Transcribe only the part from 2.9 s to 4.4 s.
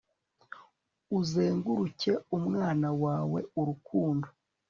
wawe urukundo